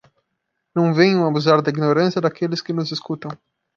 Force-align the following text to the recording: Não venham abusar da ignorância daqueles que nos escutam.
Não 0.73 0.95
venham 0.95 1.27
abusar 1.27 1.61
da 1.61 1.69
ignorância 1.69 2.19
daqueles 2.19 2.59
que 2.63 2.73
nos 2.73 2.91
escutam. 2.91 3.29